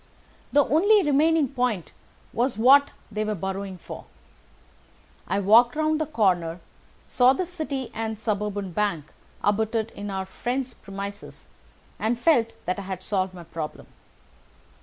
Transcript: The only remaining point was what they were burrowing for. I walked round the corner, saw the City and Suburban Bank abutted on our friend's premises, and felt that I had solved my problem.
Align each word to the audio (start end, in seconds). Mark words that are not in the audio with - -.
The 0.51 0.63
only 0.65 1.03
remaining 1.03 1.47
point 1.47 1.91
was 2.33 2.57
what 2.57 2.89
they 3.11 3.23
were 3.23 3.35
burrowing 3.35 3.77
for. 3.77 4.05
I 5.27 5.37
walked 5.39 5.75
round 5.75 6.01
the 6.01 6.07
corner, 6.07 6.59
saw 7.05 7.33
the 7.33 7.45
City 7.45 7.91
and 7.93 8.17
Suburban 8.17 8.71
Bank 8.71 9.13
abutted 9.43 9.91
on 9.95 10.09
our 10.09 10.25
friend's 10.25 10.73
premises, 10.73 11.45
and 11.99 12.17
felt 12.19 12.53
that 12.65 12.79
I 12.79 12.81
had 12.81 13.03
solved 13.03 13.35
my 13.35 13.43
problem. 13.43 13.85